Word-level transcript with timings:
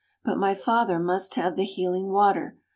But 0.23 0.39
my 0.39 0.55
father 0.55 0.97
must 0.97 1.35
have 1.35 1.55
the 1.55 1.63
healing 1.63 2.07
water." 2.07 2.57